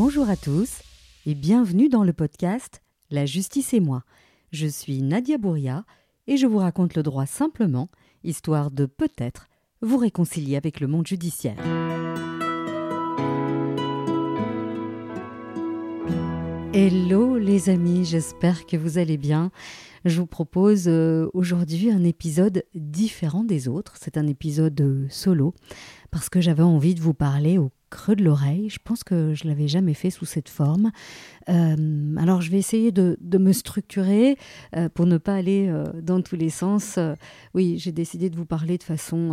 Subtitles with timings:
[0.00, 0.80] Bonjour à tous
[1.26, 4.04] et bienvenue dans le podcast La justice et moi.
[4.52, 5.84] Je suis Nadia Bouria
[6.28, 7.88] et je vous raconte le droit simplement,
[8.22, 9.48] histoire de peut-être
[9.82, 11.58] vous réconcilier avec le monde judiciaire.
[16.72, 19.50] Hello les amis, j'espère que vous allez bien.
[20.04, 23.94] Je vous propose euh, aujourd'hui un épisode différent des autres.
[24.00, 25.54] C'est un épisode euh, solo
[26.10, 28.68] parce que j'avais envie de vous parler au creux de l'oreille.
[28.68, 30.90] Je pense que je l'avais jamais fait sous cette forme.
[31.48, 34.36] Euh, alors je vais essayer de, me structurer
[34.94, 36.98] pour ne pas aller dans tous les sens.
[37.54, 39.32] oui, j'ai décidé de vous parler de façon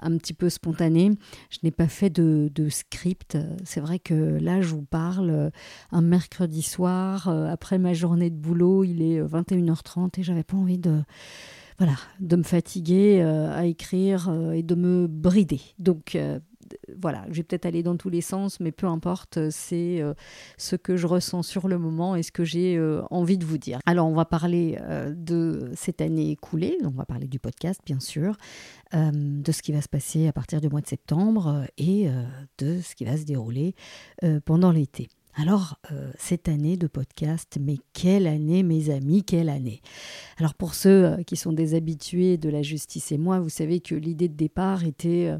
[0.00, 1.12] un petit peu spontanée.
[1.50, 3.38] Je n'ai pas fait de, de script.
[3.64, 5.50] C'est vrai que là, je vous parle
[5.90, 10.78] un mercredi soir, après ma journée de boulot, il est 21h30 et j'avais pas envie
[10.78, 11.02] de
[11.78, 15.60] voilà, de me fatiguer à écrire et de me brider.
[15.78, 16.16] Donc
[17.00, 20.14] voilà, je vais peut-être aller dans tous les sens, mais peu importe, c'est euh,
[20.56, 23.58] ce que je ressens sur le moment et ce que j'ai euh, envie de vous
[23.58, 23.78] dire.
[23.86, 28.00] Alors, on va parler euh, de cette année écoulée, on va parler du podcast, bien
[28.00, 28.36] sûr,
[28.92, 32.08] de ce qui va se passer à partir du mois de septembre et
[32.58, 33.74] de ce qui va se dérouler
[34.44, 35.08] pendant l'été.
[35.38, 35.78] Alors,
[36.18, 39.82] cette année de podcast, mais quelle année, mes amis, quelle année.
[40.38, 43.94] Alors, pour ceux qui sont des habitués de la justice et moi, vous savez que
[43.94, 45.36] l'idée de départ était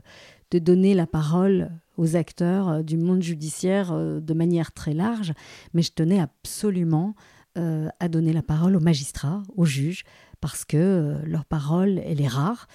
[0.50, 5.32] de donner la parole aux acteurs euh, du monde judiciaire euh, de manière très large,
[5.74, 7.14] mais je tenais absolument
[7.58, 10.04] euh, à donner la parole aux magistrats, aux juges,
[10.40, 12.68] parce que leur parole, elle est rare,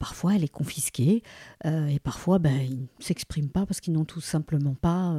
[0.00, 1.22] parfois elle est confisquée,
[1.64, 5.14] et parfois ben, ils ne s'expriment pas parce qu'ils n'ont tout simplement pas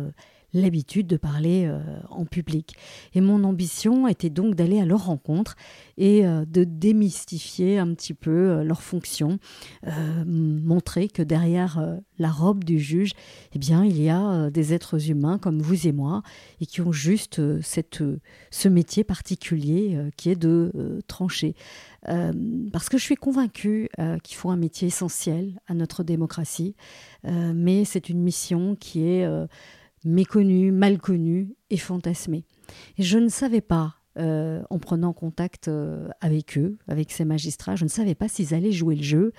[0.53, 2.75] l'habitude de parler euh, en public.
[3.13, 5.55] Et mon ambition était donc d'aller à leur rencontre
[5.97, 9.39] et euh, de démystifier un petit peu euh, leur fonction,
[10.25, 13.11] montrer que derrière la robe du juge,
[13.53, 16.21] eh bien, il y a des êtres humains comme vous et moi
[16.61, 18.03] et qui ont juste cette,
[18.51, 21.55] ce métier particulier qui est de trancher.
[22.03, 23.89] parce que je suis convaincue
[24.23, 26.75] qu'il faut un métier essentiel à notre démocratie,
[27.23, 29.27] mais c'est une mission qui est
[30.05, 32.45] méconnu, mal connu et fantasmé.
[32.97, 37.75] Et je ne savais pas, euh, en prenant contact euh, avec eux, avec ces magistrats,
[37.75, 39.33] je ne savais pas s'ils allaient jouer le jeu.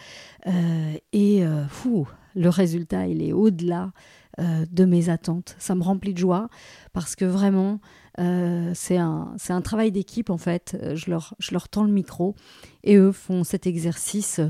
[0.47, 3.93] Euh, et fou, le résultat, il est au-delà
[4.39, 5.55] de mes attentes.
[5.59, 6.49] Ça me remplit de joie
[6.95, 7.81] parce que vraiment,
[8.17, 10.79] c'est un, un, travail d'équipe en fait.
[10.95, 12.35] Je leur, je leur tends le micro
[12.83, 14.41] et eux font cet exercice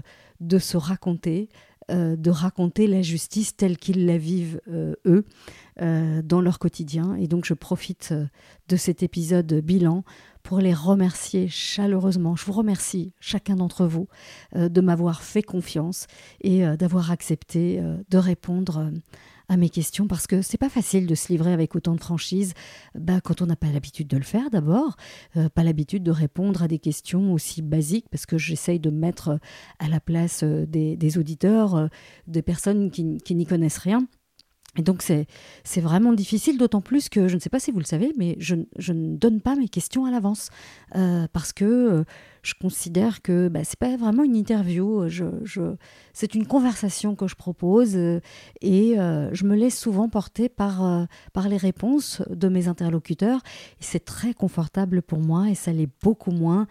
[0.40, 1.48] de se raconter,
[1.90, 5.24] euh, de raconter la justice telle qu'ils la vivent euh, eux
[5.80, 7.14] euh, dans leur quotidien.
[7.16, 8.14] Et donc je profite
[8.68, 10.04] de cet épisode bilan
[10.42, 12.36] pour les remercier chaleureusement.
[12.36, 14.08] Je vous remercie, chacun d'entre vous,
[14.54, 16.06] de m'avoir fait confiance
[16.40, 18.90] et d'avoir accepté de répondre
[19.56, 22.54] mes questions parce que c'est pas facile de se livrer avec autant de franchise
[22.94, 24.96] bah, quand on n'a pas l'habitude de le faire d'abord,
[25.36, 28.98] euh, pas l'habitude de répondre à des questions aussi basiques parce que j'essaye de me
[28.98, 29.38] mettre
[29.78, 31.86] à la place euh, des, auditeurs, euh,
[32.26, 34.06] des personnes qui n'y connaissent rien.
[34.76, 35.26] Et donc c'est,
[35.80, 38.54] vraiment difficile, d'autant plus que je ne sais pas si vous le savez, mais je,
[38.78, 40.50] je ne donne pas mes questions à l'avance
[40.94, 42.04] euh, parce que euh,
[42.42, 45.74] je considère que bah, c'est pas vraiment une interview, je, je,
[46.12, 48.20] c'est une conversation que je propose euh,
[48.60, 53.40] et je me laisse souvent porter par, par les réponses de mes interlocuteurs
[53.80, 56.66] c'est très confortable pour moi et ça l'est beaucoup moins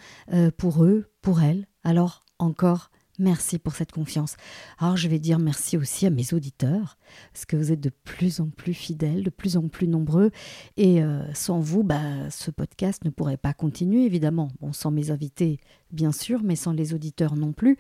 [0.58, 1.68] pour eux, pour elles.
[1.84, 4.38] Alors encore Merci pour cette confiance.
[4.78, 6.98] Alors je vais dire merci aussi à mes auditeurs,
[7.34, 10.32] parce que vous êtes de plus en plus fidèles, de plus en plus nombreux,
[10.78, 14.48] et euh, sans vous, bah, ce podcast ne pourrait pas continuer, évidemment.
[14.62, 15.60] Bon, sans mes invités,
[15.92, 17.76] bien sûr, mais sans les auditeurs non plus,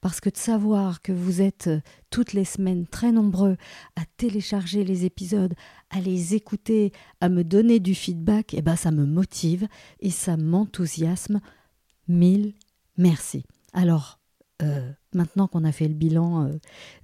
[0.00, 1.80] parce que de savoir que vous êtes euh,
[2.10, 3.56] toutes les semaines très nombreux
[3.96, 5.54] à télécharger les épisodes,
[5.90, 9.66] à les écouter, à me donner du feedback, et eh ben ça me motive
[9.98, 11.40] et ça m'enthousiasme.
[12.06, 12.54] Mille
[12.96, 13.42] merci.
[13.72, 14.20] Alors,
[14.62, 16.52] euh, maintenant qu'on a fait le bilan euh,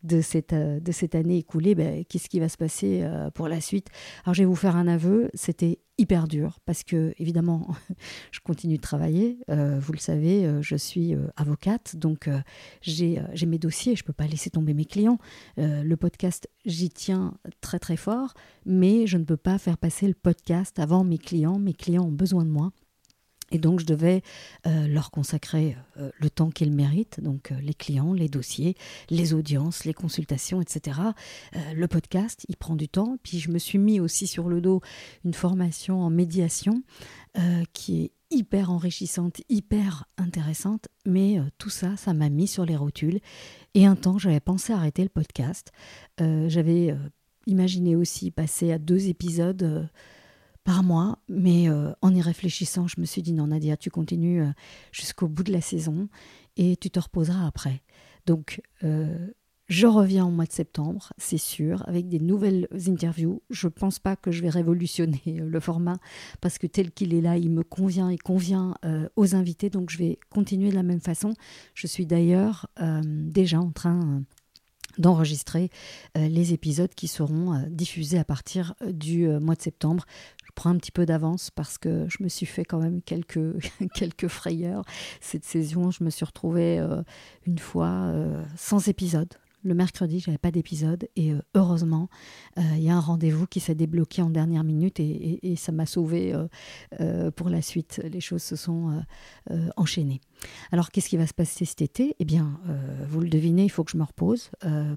[0.05, 3.05] de, cette, euh, de cette année écoulée, ben, qu'est-ce qui va se passer
[3.35, 3.88] pour la suite?
[4.25, 7.75] Alors je vais vous faire un aveu, c'était hyper dur parce que évidemment
[8.31, 12.29] je continue de travailler, vous le savez, je suis avocate, donc
[12.81, 15.19] j'ai mes dossiers, je ne peux pas laisser tomber mes clients.
[15.56, 20.14] le podcast, j'y tiens très très fort, mais je ne peux pas faire passer le
[20.14, 22.73] podcast avant mes clients, mes clients ont besoin de moi.
[23.50, 24.23] Et donc, je devais
[24.67, 28.76] euh, leur consacrer euh, le temps qu'ils méritent, donc euh, les clients, les dossiers,
[29.08, 30.99] les audiences, les consultations, etc.
[31.75, 33.17] le podcast, il prend du temps.
[33.23, 34.81] Puis, je me suis mis aussi sur le dos
[35.25, 36.82] une formation en médiation
[37.73, 40.88] qui est hyper enrichissante, hyper intéressante.
[41.06, 43.20] Mais tout ça, ça m'a mis sur les rotules.
[43.75, 45.73] Et un temps, j'avais pensé arrêter le podcast.
[46.19, 46.97] j'avais
[47.47, 49.88] imaginé aussi passer à deux épisodes
[50.71, 51.19] par mois.
[51.29, 54.45] Mais en y réfléchissant, je me suis dit non, Nadia, tu continues
[54.93, 56.09] jusqu'au bout de la saison
[56.57, 57.83] et tu te reposeras après.
[58.27, 58.61] Donc,
[59.71, 63.41] je reviens au mois de septembre, c'est sûr, avec des nouvelles interviews.
[63.51, 65.99] Je ne pense pas que je vais révolutionner euh, le format
[66.41, 69.71] parce que tel qu'il est là, il me convient et convient euh, aux invités.
[69.71, 71.35] Donc je vais continuer de la même façon.
[71.75, 74.25] Je suis d'ailleurs euh, déjà en train
[74.99, 75.71] d'enregistrer
[76.15, 80.05] les épisodes qui seront diffusés à partir du mois de septembre.
[80.45, 83.41] Je prends un petit peu d'avance parce que je me suis fait quand même quelques,
[83.95, 84.85] quelques frayeurs.
[85.21, 86.85] Cette saison, je me suis retrouvée
[87.47, 88.13] une fois
[88.57, 92.09] sans épisode le mercredi, j'avais pas d'épisode et euh, heureusement,
[92.59, 95.85] euh, il y a un rendez-vous qui s'est débloqué en dernière minute et, ça m'a
[95.85, 96.35] sauvé
[97.01, 98.01] euh, pour la suite.
[98.11, 99.03] Les choses se sont
[99.77, 100.21] enchaînées.
[100.73, 102.15] Alors, qu'est-ce qui va se passer cet été?
[102.19, 102.61] Eh bien,
[103.09, 104.51] vous le devinez, il faut que je me repose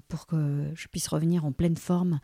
[0.08, 2.20] pour que je puisse revenir en pleine forme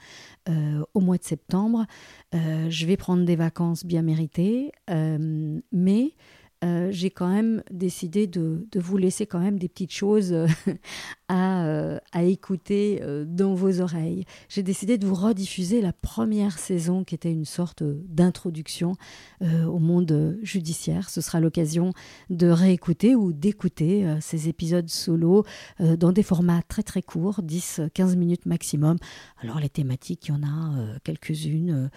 [0.95, 1.87] au mois de septembre.
[2.33, 6.15] je vais prendre des vacances bien méritées, mais
[6.63, 10.47] euh, j'ai quand même décidé de, vous laisser quand même des petites choses euh,
[11.29, 14.25] à, euh, à, écouter dans vos oreilles.
[14.49, 18.97] J'ai décidé de vous rediffuser la première saison qui était une sorte d'introduction
[19.41, 21.09] au monde judiciaire.
[21.09, 21.93] Ce sera l'occasion
[22.31, 25.45] de réécouter ou d'écouter ces épisodes solo
[25.79, 28.97] dans des formats très très courts, 10-15 minutes maximum.
[29.41, 31.91] Alors les thématiques, il y en a quelques-unes,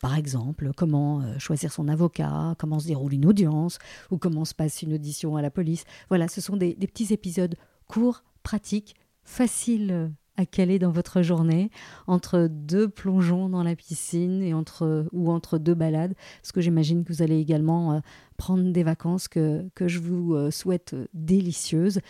[0.00, 3.78] par exemple, comment choisir son avocat, comment se déroule une audience
[4.10, 5.84] ou comment se passe une audition à la police.
[6.08, 7.56] Voilà, ce sont des, petits épisodes
[7.86, 8.94] courts, pratiques,
[9.24, 11.70] faciles à caler dans votre journée
[12.06, 17.04] entre deux plongeons dans la piscine et entre ou entre deux balades parce que j'imagine
[17.04, 18.00] que vous allez également euh,
[18.36, 22.00] prendre des vacances que, que je vous euh, souhaite délicieuses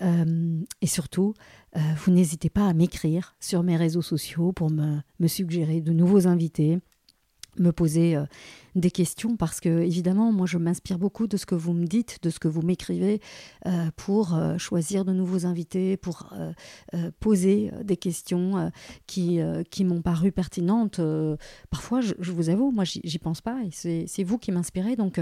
[0.00, 1.34] euh, et surtout
[1.74, 6.26] vous n'hésitez pas à m'écrire sur mes réseaux sociaux pour me, me suggérer de nouveaux
[6.26, 6.78] invités
[7.58, 8.24] me poser euh,
[8.74, 12.18] des questions parce que évidemment moi je m'inspire beaucoup de ce que vous me dites,
[12.22, 13.20] de ce que vous m'écrivez
[13.66, 16.32] euh, pour euh, choisir de nouveaux invités, pour
[17.20, 18.70] poser des questions
[19.06, 19.40] qui,
[19.84, 21.00] m'ont paru pertinentes.
[21.70, 25.20] parfois je, vous avoue, moi j'y pense pas et c'est vous qui m'inspirez donc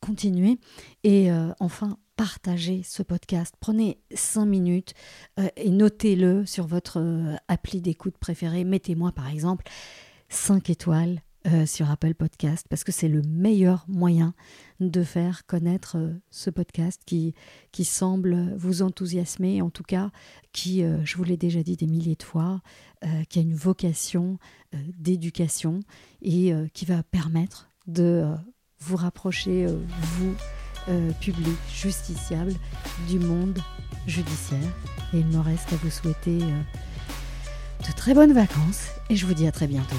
[0.00, 0.58] continuez
[1.04, 1.30] et
[1.60, 3.54] enfin partagez ce podcast.
[3.60, 4.94] Prenez cinq minutes
[5.56, 7.02] et notez-le sur votre
[7.48, 8.64] appli d'écoute préférée.
[8.64, 9.66] Mettez-moi par exemple
[10.28, 14.34] 5 étoiles euh, sur Apple Podcast parce que c'est le meilleur moyen
[14.80, 17.34] de faire connaître euh, ce podcast qui,
[17.70, 20.10] qui semble vous enthousiasmer, en tout cas
[20.52, 22.62] qui, euh, je vous l'ai déjà dit des milliers de fois,
[23.28, 24.38] qui a une vocation
[24.72, 25.80] d'éducation
[26.22, 28.24] et qui va permettre de
[28.80, 30.34] vous rapprocher, vous,
[31.20, 32.54] public justiciable,
[33.08, 33.60] du monde
[34.08, 34.76] judiciaire.
[35.12, 39.46] Et il me reste à vous souhaiter de très bonnes vacances et je vous dis
[39.46, 39.96] à très bientôt.